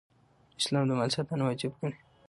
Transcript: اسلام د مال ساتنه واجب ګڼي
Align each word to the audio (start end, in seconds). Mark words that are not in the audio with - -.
اسلام 0.59 0.83
د 0.87 0.91
مال 0.99 1.09
ساتنه 1.15 1.43
واجب 1.45 1.71
ګڼي 1.79 1.97